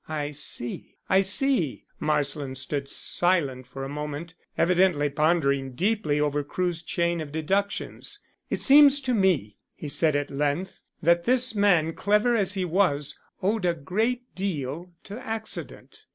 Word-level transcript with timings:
"I 0.09 0.31
see 0.31 0.95
I 1.11 1.21
see," 1.21 1.83
Marsland 1.99 2.57
stood 2.57 2.89
silent 2.89 3.67
for 3.67 3.83
a 3.83 3.87
moment 3.87 4.33
evidently 4.57 5.11
pondering 5.11 5.73
deeply 5.73 6.19
over 6.19 6.43
Crewe's 6.43 6.81
chain 6.81 7.21
of 7.21 7.31
deductions. 7.31 8.19
"It 8.49 8.61
seems 8.61 8.99
to 9.01 9.13
me," 9.13 9.57
he 9.75 9.89
said 9.89 10.15
at 10.15 10.31
length, 10.31 10.81
"that 11.03 11.25
this 11.25 11.53
man, 11.53 11.93
clever 11.93 12.35
as 12.35 12.55
he 12.55 12.65
was, 12.65 13.19
owed 13.43 13.63
a 13.63 13.75
great 13.75 14.23
deal 14.33 14.89
to 15.03 15.23
accident." 15.23 16.05